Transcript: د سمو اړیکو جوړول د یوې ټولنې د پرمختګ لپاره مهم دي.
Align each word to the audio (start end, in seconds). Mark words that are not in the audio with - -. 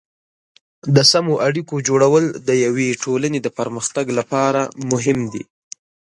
د 0.95 0.97
سمو 1.11 1.33
اړیکو 1.47 1.75
جوړول 1.87 2.23
د 2.47 2.49
یوې 2.65 2.89
ټولنې 3.03 3.39
د 3.41 3.47
پرمختګ 3.59 4.05
لپاره 4.19 4.61
مهم 4.91 5.19
دي. 5.33 5.43